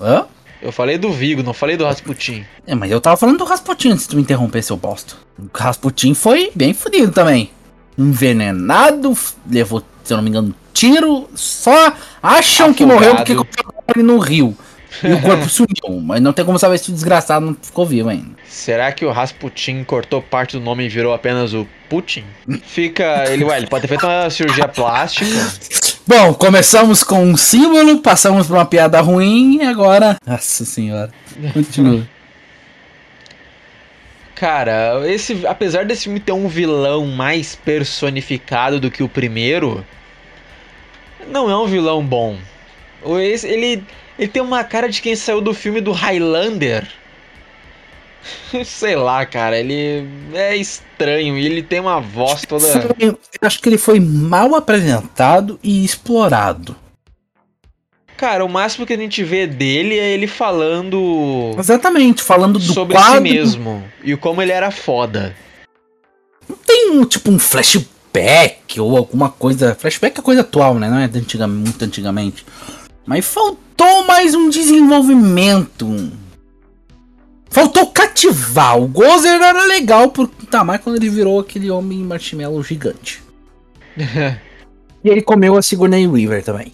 [0.00, 0.26] Hã?
[0.60, 2.44] Eu falei do Vigo, não falei do Rasputin.
[2.66, 5.14] É, mas eu tava falando do Rasputin antes de tu me interromper, seu bosta.
[5.38, 7.50] O Rasputin foi bem fodido também.
[7.96, 9.16] Envenenado,
[9.48, 11.28] levou, se eu não me engano, tiro.
[11.34, 11.92] Só
[12.22, 13.56] acham que morreu porque Afogado.
[13.56, 14.56] colocaram ele no rio.
[15.04, 16.00] E o corpo sumiu.
[16.02, 18.30] Mas não tem como saber se o desgraçado não ficou vivo ainda.
[18.46, 22.24] Será que o Rasputin cortou parte do nome e virou apenas o Putin?
[22.64, 23.24] Fica.
[23.30, 25.30] Ele, ué, ele pode ter feito uma cirurgia plástica.
[26.06, 30.16] Bom, começamos com um símbolo, passamos por uma piada ruim e agora.
[30.26, 31.10] Nossa senhora.
[31.52, 32.08] Continua.
[34.34, 39.84] Cara, esse, apesar desse filme ter um vilão mais personificado do que o primeiro,
[41.28, 42.36] não é um vilão bom.
[43.20, 43.82] Esse- Ele,
[44.18, 46.88] ele tem uma cara de quem saiu do filme do Highlander.
[48.64, 52.66] Sei lá, cara, ele é estranho e ele tem uma voz toda.
[52.98, 56.74] Eu acho que ele foi mal apresentado e explorado.
[58.16, 62.96] Cara, o máximo que a gente vê dele é ele falando Exatamente, falando do sobre
[62.96, 63.14] quadro.
[63.14, 65.36] si mesmo e como ele era foda.
[66.66, 69.76] Tem um tipo um flashback ou alguma coisa.
[69.76, 70.90] Flashback é coisa atual, né?
[70.90, 72.44] Não é de antiga, muito antigamente.
[73.06, 73.67] Mas faltou
[74.08, 76.10] mais um desenvolvimento.
[77.50, 78.78] Faltou cativar.
[78.78, 83.22] O Gozer era legal por tá mais quando ele virou aquele homem marshmallow gigante.
[85.04, 86.72] E ele comeu a Sigourney Weaver também.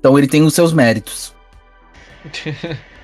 [0.00, 1.34] Então ele tem os seus méritos.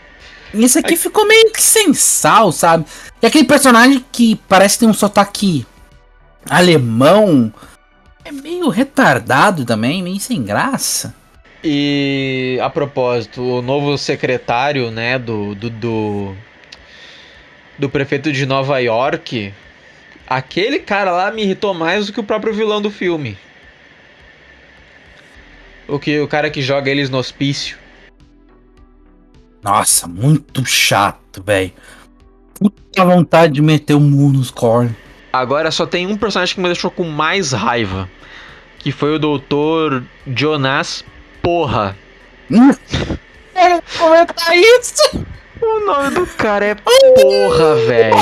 [0.52, 2.84] E esse aqui ficou meio que sem sal, sabe?
[3.22, 5.64] E aquele personagem que parece ter um sotaque
[6.48, 7.52] alemão
[8.24, 11.14] é meio retardado também, meio sem graça.
[11.62, 16.36] E a propósito, o novo secretário, né, do, do, do,
[17.78, 19.52] do prefeito de Nova York,
[20.26, 23.36] aquele cara lá me irritou mais do que o próprio vilão do filme.
[25.86, 27.76] O que o cara que joga eles no hospício.
[29.62, 31.72] Nossa, muito chato, velho.
[32.54, 34.94] Puta vontade de meter o mu nos cornos.
[35.32, 38.08] Agora só tem um personagem que me deixou com mais raiva,
[38.78, 41.04] que foi o doutor Jonas
[41.42, 41.96] Porra.
[42.48, 45.26] Quero comentar isso!
[45.60, 48.16] O nome do cara é Porra, velho.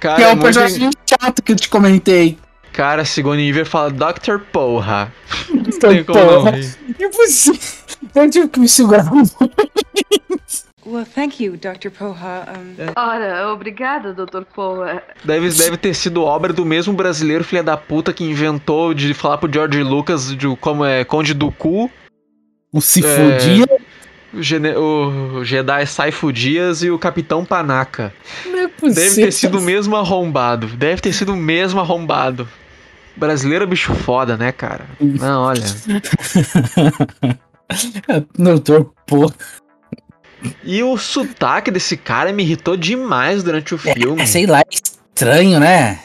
[0.00, 2.38] Cara, Que é é o muito personagem chato que eu te comentei.
[2.72, 4.38] Cara, Sigourney Weaver fala Dr.
[4.52, 5.12] Porra.
[5.50, 6.76] Não rir.
[6.98, 7.60] Impossível.
[8.14, 9.24] Eu tive que me segurar um
[10.90, 11.90] Well, thank you, Dr.
[11.90, 12.46] Poha.
[12.56, 14.42] Um, Ora, obrigada, Dr.
[14.54, 15.00] Poe.
[15.22, 19.36] Deve, deve ter sido obra do mesmo brasileiro filha da puta que inventou de falar
[19.36, 21.90] pro George Lucas de como é Conde do Cu,
[22.72, 23.38] O se É.
[23.38, 23.66] fudia.
[24.32, 28.12] o, Gene- o Jedi Saifu Dias e o Capitão Panaca.
[28.46, 29.24] Não é Deve possível.
[29.26, 30.68] ter sido o mesmo arrombado.
[30.68, 32.48] Deve ter sido o mesmo arrombado.
[33.16, 34.84] Brasileiro é bicho foda, né, cara?
[35.00, 35.64] Não, olha.
[38.38, 39.30] Doutor, pô.
[40.62, 44.22] E o sotaque desse cara me irritou demais durante o filme.
[44.22, 46.00] É, sei lá, é estranho, né?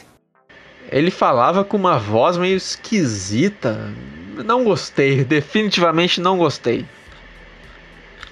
[0.91, 3.91] Ele falava com uma voz meio esquisita.
[4.46, 6.86] Não gostei, definitivamente não gostei.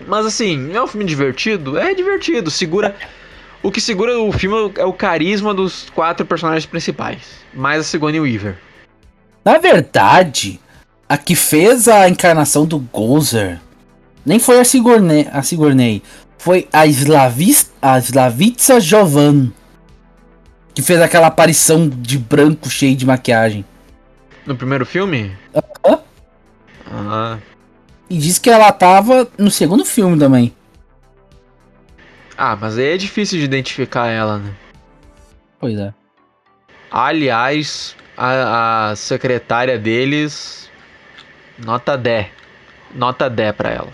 [0.07, 1.77] Mas assim, é um filme divertido?
[1.77, 2.95] É divertido, segura.
[3.61, 7.21] O que segura o filme é o carisma dos quatro personagens principais,
[7.53, 8.57] mais a Sigourney Weaver.
[9.45, 10.59] Na verdade,
[11.07, 13.59] a que fez a encarnação do Gozer
[14.25, 16.01] nem foi a Sigourney, a Sigourney
[16.37, 19.51] foi a, Slavis, a Slavitsa Jovan,
[20.73, 23.63] que fez aquela aparição de branco cheio de maquiagem.
[24.45, 25.31] No primeiro filme?
[25.85, 25.99] Hã?
[26.93, 27.37] Ah,
[28.09, 30.53] E diz que ela tava no segundo filme também.
[32.37, 34.51] ah, mas aí é difícil de identificar ela, né?
[35.59, 35.93] Pois é.
[36.89, 40.69] Aliás, a, a secretária deles.
[41.59, 42.27] Nota 10.
[42.93, 43.89] Nota 10 pra ela.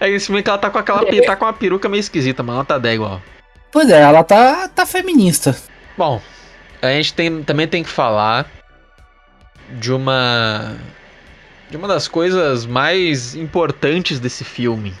[0.00, 2.56] é esse filme que ela tá com aquela tá com uma peruca meio esquisita, mas
[2.56, 3.22] nota 10 igual.
[3.70, 5.56] Pois é, ela tá, tá feminista.
[5.96, 6.20] Bom,
[6.82, 8.46] a gente tem, também tem que falar
[9.70, 10.76] de uma.
[11.70, 14.92] De uma das coisas mais importantes desse filme,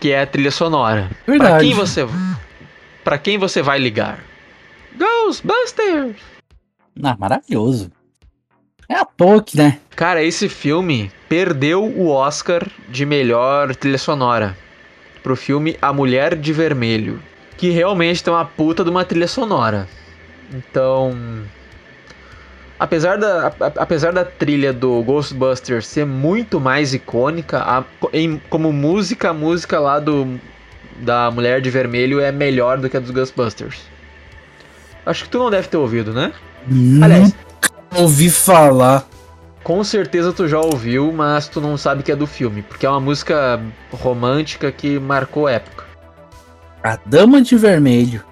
[0.00, 1.08] que é a trilha sonora.
[1.24, 1.64] Pra Verdade.
[1.64, 2.04] quem você.
[3.04, 4.18] Para quem você vai ligar?
[4.96, 6.16] Ghostbusters!
[7.02, 7.92] Ah, maravilhoso.
[8.90, 9.78] É a que, né?
[9.94, 14.56] Cara, esse filme perdeu o Oscar de melhor trilha sonora
[15.22, 17.22] pro filme A Mulher de Vermelho,
[17.56, 19.86] que realmente tem uma puta de uma trilha sonora.
[20.52, 21.16] Então,
[22.80, 28.72] apesar da, a- apesar da trilha do Ghostbusters ser muito mais icônica, a- em- como
[28.72, 30.36] música, a música lá do
[30.96, 33.80] da Mulher de Vermelho é melhor do que a dos Ghostbusters.
[35.06, 36.32] Acho que tu não deve ter ouvido, né?
[37.00, 37.38] Aliás, Nunca
[37.94, 39.06] ouvi falar.
[39.62, 42.90] com certeza tu já ouviu, mas tu não sabe que é do filme, porque é
[42.90, 43.60] uma música
[43.92, 45.84] romântica que marcou época.
[46.82, 48.24] A Dama de Vermelho,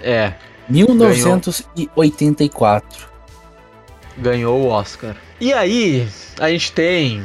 [0.00, 0.32] É,
[0.68, 3.06] 1984.
[4.16, 5.14] ganhou o Oscar.
[5.40, 6.08] E aí,
[6.40, 7.22] a gente tem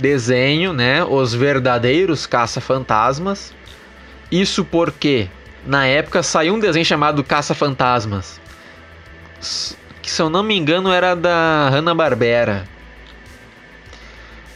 [0.00, 1.04] desenho, né?
[1.04, 3.52] Os verdadeiros caça-fantasmas.
[4.30, 5.28] Isso porque
[5.66, 8.40] na época saiu um desenho chamado Caça-Fantasmas.
[10.04, 12.68] Que se eu não me engano era da Hanna-Barbera.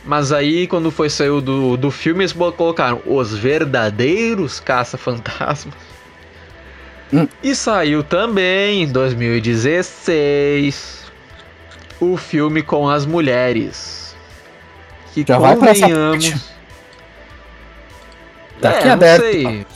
[0.05, 5.75] Mas aí, quando foi saiu do, do filme, eles colocaram os verdadeiros caça-fantasmas.
[7.11, 7.27] Hum.
[7.43, 11.07] E saiu também, em 2016,
[11.99, 14.15] o filme com as mulheres.
[15.15, 16.29] Que Já vai convenhamos...
[16.29, 16.45] parte?
[18.61, 19.25] Tá aqui é, aberto.
[19.25, 19.67] Não sei.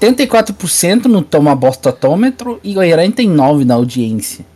[0.00, 4.46] 74% no Toma Bostatômetro e 49% na audiência.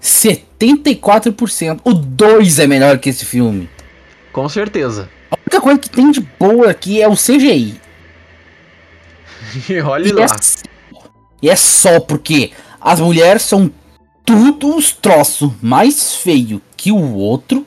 [0.00, 1.80] 74%.
[1.84, 3.68] O 2 é melhor que esse filme.
[4.32, 5.08] Com certeza.
[5.30, 7.80] A única coisa que tem de boa aqui é o CGI.
[9.68, 10.24] E olhe E lá.
[10.24, 10.58] é, só-
[11.42, 13.72] e é só porque as mulheres são
[14.24, 17.64] tudo uns troços mais feio que o outro.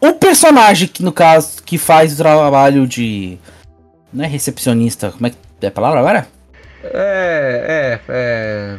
[0.00, 3.38] O personagem que, no caso, que faz o trabalho de.
[4.12, 6.28] Não é recepcionista, como é que é a palavra agora?
[6.84, 8.78] É, é, é.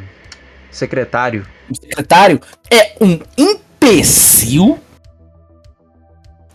[0.72, 1.46] Secretário.
[1.70, 2.40] O secretário
[2.72, 4.80] é um imbecil.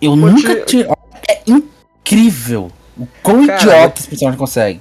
[0.00, 0.86] Eu nunca te-.
[1.28, 4.80] É incrível o quão Cara, idiota esse personagem consegue.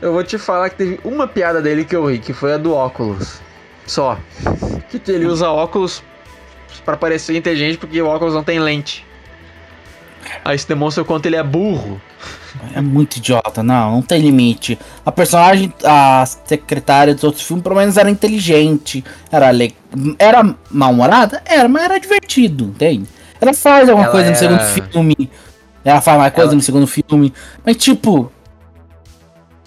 [0.00, 2.58] Eu vou te falar que teve uma piada dele que eu ri, que foi a
[2.58, 3.40] do óculos.
[3.86, 4.18] Só.
[4.88, 6.02] Que ele usa óculos
[6.84, 9.04] pra parecer inteligente porque o óculos não tem lente.
[10.44, 12.00] Aí isso demonstra o quanto ele é burro.
[12.74, 14.78] É muito idiota, não, não tem limite.
[15.06, 19.74] A personagem, a secretária dos outros filmes, pelo menos era inteligente, era le...
[20.18, 21.42] era mal-humorada?
[21.46, 23.06] Era, mas era divertido, entende?
[23.40, 25.30] Ela faz alguma Ela coisa no segundo era- filme,
[25.84, 27.32] ela faz mais coisa Ela- no segundo filme,
[27.64, 28.30] mas tipo.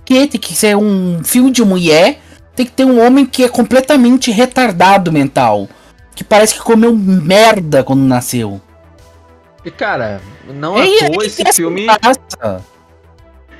[0.06, 2.20] Que tem que ser um filme de mulher,
[2.56, 5.68] tem que ter um homem que é completamente retardado mental.
[6.14, 8.62] Que parece que comeu merda quando nasceu.
[9.66, 11.86] E cara, não à toa esse filme.
[11.86, 12.66] graça.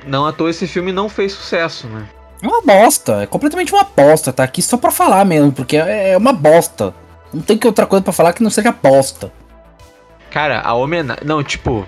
[0.06, 2.06] Não à toa esse filme não fez sucesso, né?
[2.42, 6.10] É uma bosta, é completamente uma bosta, tá aqui só pra falar mesmo, porque é
[6.10, 6.94] é uma bosta.
[7.32, 9.32] Não tem que outra coisa pra falar que não seja bosta.
[10.30, 11.24] Cara, a homenagem.
[11.24, 11.86] Não, tipo,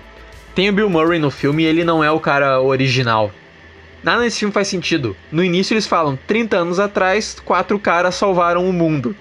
[0.55, 3.31] tem o Bill Murray no filme e ele não é o cara original.
[4.03, 5.15] Nada nesse filme faz sentido.
[5.31, 9.15] No início eles falam, 30 anos atrás, quatro caras salvaram o mundo.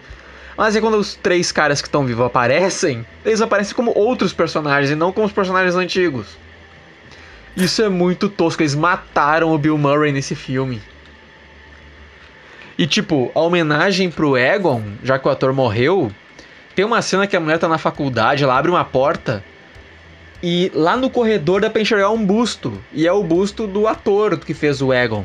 [0.56, 4.90] Mas aí quando os três caras que estão vivos aparecem, eles aparecem como outros personagens
[4.90, 6.38] e não como os personagens antigos.
[7.56, 10.80] Isso é muito tosco, eles mataram o Bill Murray nesse filme.
[12.78, 16.12] E tipo, a homenagem pro Egon, já que o ator morreu,
[16.74, 19.42] tem uma cena que a mulher tá na faculdade, ela abre uma porta
[20.42, 22.78] e lá no corredor dá pra enxergar um busto.
[22.92, 25.24] E é o busto do ator que fez o Egon.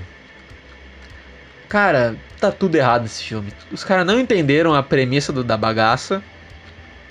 [1.71, 3.53] Cara, tá tudo errado esse filme.
[3.71, 6.21] Os caras não entenderam a premissa do- da bagaça.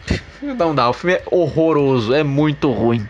[0.43, 3.09] Não dá, o filme é horroroso, é muito ruim.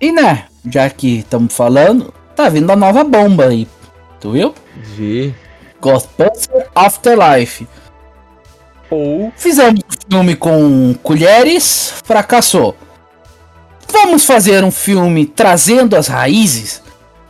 [0.00, 3.66] E né, já que estamos falando, tá vindo a nova bomba aí.
[4.20, 4.54] Tu viu?
[4.76, 5.34] Vi.
[5.80, 7.66] Ghostbuster Afterlife.
[8.88, 12.76] Ou Fizemos um filme com colheres, fracassou.
[13.90, 16.82] Vamos fazer um filme trazendo as raízes?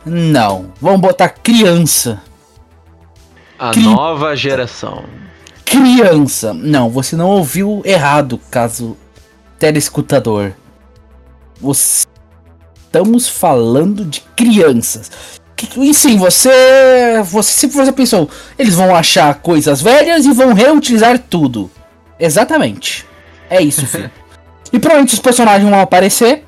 [0.05, 2.21] Não, vamos botar criança.
[3.59, 5.03] A Cri- nova geração.
[5.65, 6.53] Criança.
[6.53, 8.95] Não, você não ouviu errado, caso
[9.59, 10.53] telescutador.
[11.59, 12.05] Você...
[12.85, 15.11] Estamos falando de crianças.
[15.55, 17.51] Que- E sim, você, você.
[17.51, 21.69] Se você pensou, eles vão achar coisas velhas e vão reutilizar tudo.
[22.19, 23.05] Exatamente.
[23.49, 24.09] É isso, filho.
[24.71, 26.45] e provavelmente os personagens vão aparecer.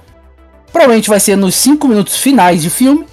[0.72, 3.06] Provavelmente vai ser nos 5 minutos finais de filme.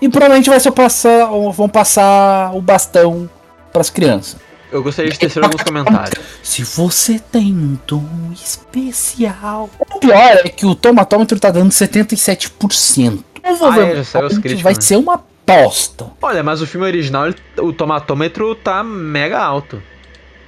[0.00, 3.30] E provavelmente vai ser passar, vão passar o bastão
[3.74, 4.36] para as crianças.
[4.70, 6.24] Eu gostaria de tecer alguns comentários.
[6.42, 9.68] Se você tem um tom especial.
[9.78, 13.22] O pior é que o tomatômetro tá dando 77%.
[13.42, 14.80] Provavelmente já saiu as críticas, vai né?
[14.80, 16.06] ser uma bosta.
[16.22, 19.82] Olha, mas o filme original, ele- o tomatômetro tá mega alto.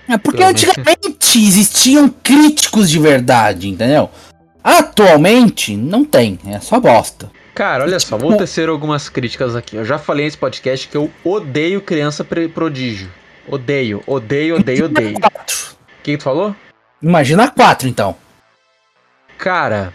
[0.08, 4.08] É porque antigamente existiam críticos de verdade, entendeu?
[4.62, 7.30] Atualmente não tem, é só bosta.
[7.56, 9.76] Cara, olha só, vou tecer algumas críticas aqui.
[9.76, 12.22] Eu já falei nesse podcast que eu odeio criança
[12.54, 13.10] prodígio.
[13.48, 15.16] Odeio, odeio, odeio, odeio.
[15.16, 15.56] O Quatro.
[16.02, 16.54] que que tu falou?
[17.00, 18.14] Imagina quatro então.
[19.38, 19.90] Cara,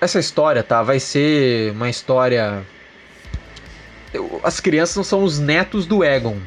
[0.00, 0.82] essa história, tá?
[0.82, 2.62] Vai ser uma história.
[4.14, 6.38] Eu- As crianças não são os netos do Egon.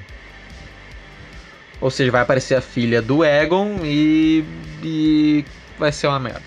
[1.80, 4.44] Ou seja, vai aparecer a filha do Egon e.
[4.84, 5.46] e
[5.78, 6.42] vai ser uma merda.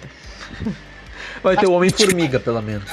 [1.42, 2.84] Vai ter o Homem-Formiga, pelo menos.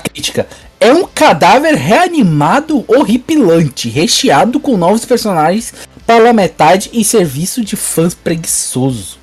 [0.80, 5.74] É um cadáver reanimado horripilante, recheado com novos personagens
[6.06, 9.18] pela metade e serviço de fãs preguiçoso.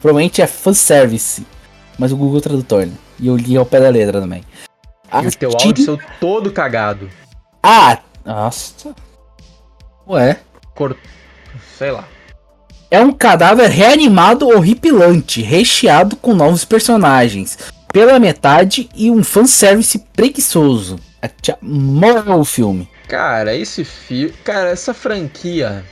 [0.00, 1.46] Provavelmente é fanservice.
[1.98, 2.92] Mas o Google Tradutor, né?
[3.18, 4.42] E eu li ao pé da letra também.
[5.22, 7.08] E o teu áudio saiu todo cagado.
[7.62, 8.94] Ah, nossa.
[10.08, 10.38] Ué.
[10.74, 10.96] Cor...
[11.78, 12.04] Sei lá.
[12.90, 17.58] É um cadáver reanimado horripilante, recheado com novos personagens.
[17.96, 20.98] Pela metade e um fanservice preguiçoso.
[21.62, 22.86] Morreu o filme.
[23.08, 24.34] Cara, esse filme.
[24.44, 25.82] Cara, essa franquia.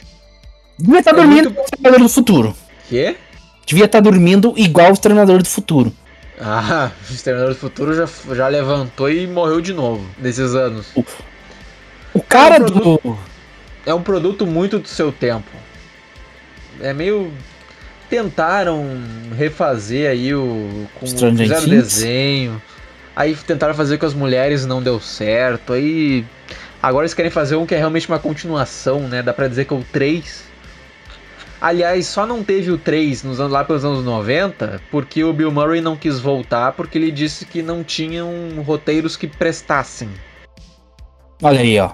[0.78, 2.57] Devia estar É dormindo muito- igual o Treinador do Futuro.
[2.90, 3.16] Quê?
[3.64, 5.94] Devia estar dormindo igual o Treinador do Futuro.
[6.38, 10.88] Ah, o Exterminador do Futuro já, já levantou e morreu de novo nesses anos.
[12.12, 13.18] O cara É um do.
[13.86, 15.50] É um produto muito do seu tempo.
[16.82, 17.32] É meio.
[18.09, 18.86] Tentaram
[19.36, 20.86] refazer aí o.
[20.98, 21.82] Com, Stranger fizeram Things?
[21.82, 22.62] desenho.
[23.16, 25.72] Aí tentaram fazer com as mulheres não deu certo.
[25.72, 26.24] Aí.
[26.82, 29.22] Agora eles querem fazer um que é realmente uma continuação, né?
[29.22, 30.44] Dá pra dizer que é o 3.
[31.61, 35.50] Aliás, só não teve o 3 nos anos, lá pelos anos 90 porque o Bill
[35.50, 38.28] Murray não quis voltar porque ele disse que não tinham
[38.66, 40.11] roteiros que prestassem.
[41.42, 41.92] Olha aí, ó.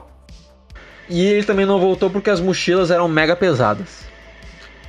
[1.09, 4.10] E ele também não voltou porque as mochilas eram mega pesadas.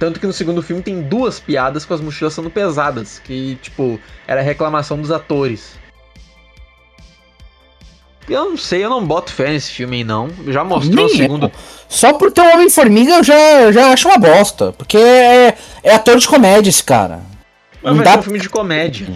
[0.01, 3.99] Tanto que no segundo filme tem duas piadas com as mochilas sendo pesadas, que, tipo,
[4.25, 5.73] era reclamação dos atores.
[8.27, 10.27] Eu não sei, eu não boto fé nesse filme aí, não.
[10.47, 11.15] Já mostrou Nem o eu.
[11.15, 11.51] segundo.
[11.87, 14.71] Só por ter um Homem-Formiga eu já, já acho uma bosta.
[14.71, 17.21] Porque é, é ator de comédia esse cara.
[17.83, 19.07] Mas Não dá ser um filme de comédia.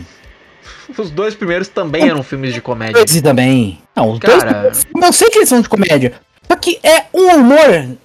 [0.96, 3.02] Os dois primeiros também eram filmes de comédia.
[3.04, 3.82] Esse também.
[3.96, 4.86] Não, os Cara- dois.
[5.04, 6.14] Eu sei que eles são de comédia.
[6.48, 7.98] Só que é um humor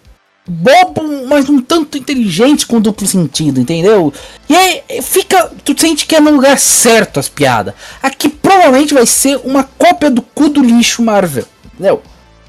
[0.51, 4.13] bobo, mas um tanto inteligente com duplo sentido, entendeu?
[4.49, 5.51] E aí fica.
[5.65, 7.75] Tu sente que é no lugar certo as piadas.
[8.03, 11.47] Aqui provavelmente vai ser uma cópia do cu do lixo Marvel.
[11.73, 12.03] Entendeu?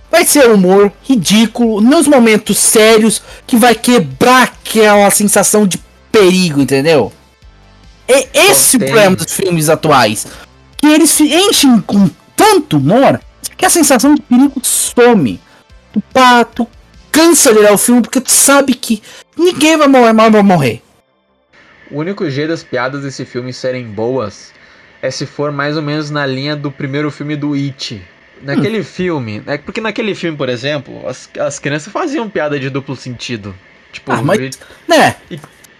[0.09, 5.79] Vai ser humor ridículo, nos momentos sérios, que vai quebrar aquela sensação de
[6.11, 7.13] perigo, entendeu?
[8.07, 10.27] É esse o problema dos filmes atuais.
[10.75, 13.21] Que eles se enchem com tanto humor
[13.55, 15.39] que a sensação de perigo some.
[15.93, 16.67] Tu, pá, tu
[17.12, 19.01] cansa de olhar o filme porque tu sabe que
[19.38, 20.82] ninguém vai morrer, mal vai morrer.
[21.89, 24.53] O único jeito das piadas desse filme serem boas
[25.01, 28.01] é se for mais ou menos na linha do primeiro filme do It.
[28.41, 28.84] Naquele Hum.
[28.84, 33.53] filme, é porque naquele filme, por exemplo, as, as crianças faziam piada de duplo sentido.
[33.91, 34.51] Tipo, Ah, mas- e,
[34.88, 35.16] Né?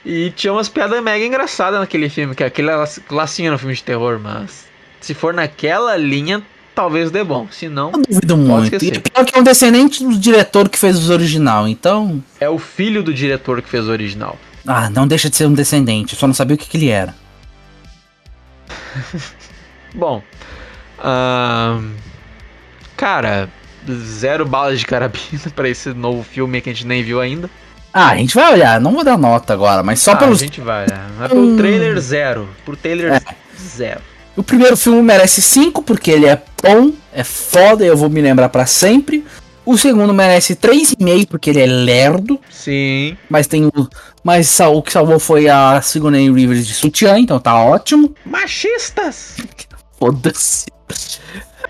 [0.06, 3.82] e tinha umas piadas mega engraçadas naquele filme, que aquele era classinha no filme de
[3.84, 4.66] terror, mas
[5.00, 6.44] se for naquela linha,
[6.76, 7.48] talvez dê bom.
[7.52, 8.84] Se não, Eu duvido muito.
[8.84, 12.24] E pior que é um descendente do diretor que fez os original, então.
[12.40, 14.38] é o filho do diretor que fez o original.
[14.68, 16.14] Ah, não deixa de ser um descendente.
[16.14, 17.16] Eu só não sabia o que, que ele era.
[19.94, 20.22] Bom,
[21.04, 21.92] ahn,
[22.96, 23.50] cara,
[23.90, 27.50] zero balas de carabina pra esse novo filme que a gente nem viu ainda.
[27.94, 28.80] Ah, a gente vai olhar.
[28.80, 30.42] Não vou dar nota agora, mas só ah, pelos.
[30.42, 31.08] a gente vai, né?
[31.20, 31.58] Mas pelo Hum.
[31.58, 33.22] trailer zero, por trailer É.
[33.60, 34.00] zero.
[34.36, 38.50] O primeiro filme merece 5 porque ele é bom, é foda, eu vou me lembrar
[38.50, 39.26] pra sempre.
[39.66, 43.16] O segundo merece 3,5 porque ele é lerdo, Sim.
[43.30, 43.72] mas tem o.
[44.24, 48.16] Mas o que salvou foi a Sigourney Rivers de sutiã, então tá ótimo.
[48.26, 49.38] Machistas!
[50.00, 50.66] Foda-se.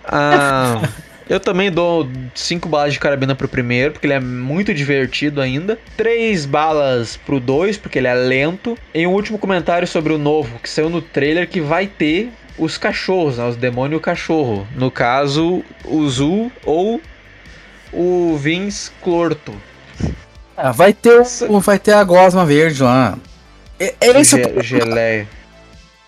[0.05, 0.81] Ah,
[1.27, 5.77] eu também dou 5 balas de carabina pro primeiro, porque ele é muito divertido ainda.
[5.97, 8.77] 3 balas pro 2, porque ele é lento.
[8.93, 12.31] E um último comentário sobre o novo, que saiu no trailer, que vai ter
[12.61, 14.67] os cachorros, né, os demônios e o cachorro.
[14.75, 17.01] No caso, o Zul ou
[17.91, 19.51] o Vince Clorto.
[20.55, 23.17] Ah, vai ter o, vai ter a gosma verde lá.
[23.79, 25.27] É, é esse Ge- geleia.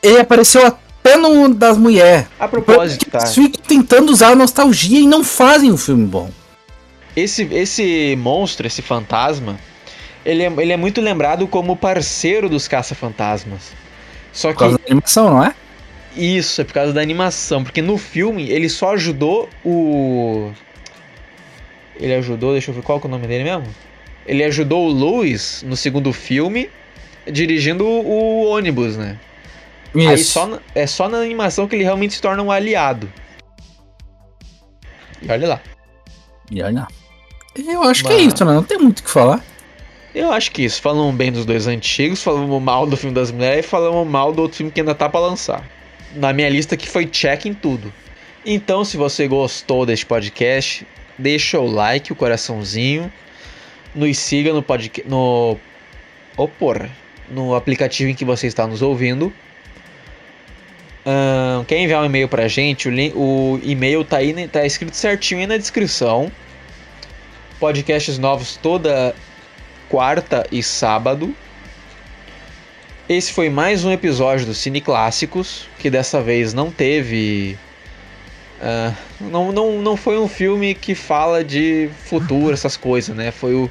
[0.02, 2.28] Ele apareceu até no das mulheres.
[2.40, 3.18] A propósito, tá?
[3.18, 6.30] Eles ficam tentando usar a nostalgia e não fazem um filme bom.
[7.16, 9.58] Esse, esse monstro, esse fantasma,
[10.24, 13.72] ele é, ele é muito lembrado como parceiro dos caça-fantasmas.
[14.32, 15.56] Só Por causa que da animação, não é?
[16.16, 20.52] Isso é por causa da animação, porque no filme ele só ajudou o.
[21.96, 23.68] Ele ajudou, deixa eu ver qual é o nome dele mesmo?
[24.26, 26.70] Ele ajudou o Lewis no segundo filme,
[27.32, 29.20] dirigindo o ônibus, né?
[29.96, 33.12] Aí só é só na animação que ele realmente se torna um aliado.
[35.22, 35.62] E olha lá.
[36.50, 36.88] E olha.
[37.56, 38.54] Eu acho que é Mas- isso, né?
[38.54, 39.44] Não tem muito o que falar.
[40.16, 40.82] Eu acho que isso.
[40.82, 44.42] Falamos bem dos dois antigos, falamos mal do filme das mulheres e falamos mal do
[44.42, 45.64] outro filme que ainda tá pra lançar.
[46.16, 47.94] Na minha lista que foi check em tudo.
[48.46, 50.86] Então, se você gostou deste podcast,
[51.18, 53.12] deixa o like, o coraçãozinho.
[53.96, 55.10] Nos siga no podcast.
[55.10, 55.58] No.
[56.36, 56.90] Oh, porra.
[57.30, 59.34] No aplicativo em que você está nos ouvindo.
[61.68, 62.88] Quer enviar um e-mail pra gente?
[62.88, 66.32] O, o e-mail tá aí, né, tá escrito certinho aí na descrição.
[67.60, 69.16] Podcasts novos toda
[69.90, 71.36] quarta e sábado.
[73.08, 77.58] Esse foi mais um episódio do Cine Clássicos, que dessa vez não teve.
[78.62, 83.32] ah, não, não, não foi um filme que fala de futuro, essas coisas, né?
[83.32, 83.70] Foi o.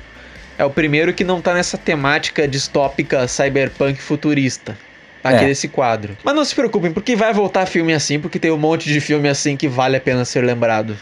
[0.59, 4.77] É o primeiro que não tá nessa temática distópica cyberpunk futurista.
[5.25, 5.47] aqui É.
[5.47, 6.17] desse quadro.
[6.23, 9.29] Mas não se preocupem, porque vai voltar filme assim, porque tem um monte de filme
[9.29, 10.97] assim que vale a pena ser lembrado.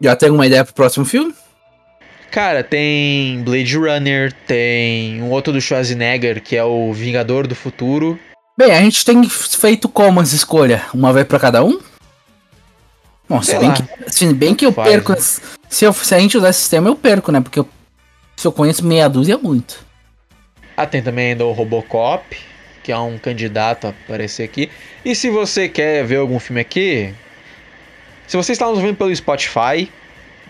[0.00, 1.32] Já tem alguma ideia pro próximo filme?
[2.30, 8.18] Cara, tem Blade Runner, tem um outro do Schwarzenegger, que é o Vingador do Futuro.
[8.56, 10.84] Bem, a gente tem feito como essa escolha?
[10.94, 11.80] Uma vez pra cada um?
[13.28, 15.12] Bom, se Sei bem, que, se bem que eu Faz, perco.
[15.12, 15.18] né?
[15.68, 17.40] Se, eu, se a gente usar esse sistema, eu perco, né?
[17.40, 17.68] Porque eu,
[18.36, 19.84] se eu conheço meia dúzia é muito.
[20.76, 22.36] Ah, tem também ainda o Robocop,
[22.82, 24.70] que é um candidato a aparecer aqui.
[25.04, 27.12] E se você quer ver algum filme aqui,
[28.26, 29.90] se você está nos vendo pelo Spotify,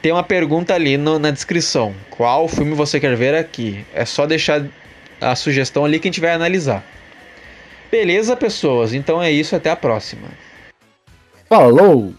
[0.03, 1.95] tem uma pergunta ali no- na descrição.
[2.11, 3.85] Qual filme você quer ver aqui?
[3.95, 4.65] É só deixar
[5.21, 6.85] a sugestão ali que a gente vai analisar.
[7.91, 8.95] Beleza, pessoas?
[8.95, 10.29] Então é isso, até a próxima.
[11.49, 12.15] Falou!